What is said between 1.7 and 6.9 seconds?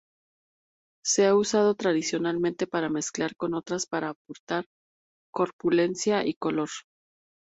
tradicionalmente para mezclar con otras para aportar corpulencia y color.